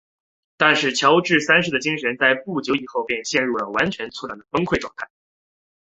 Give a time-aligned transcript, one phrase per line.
[0.57, 5.11] 但是乔治三世的精神在不久以后便又陷入了完全错乱崩溃的状态。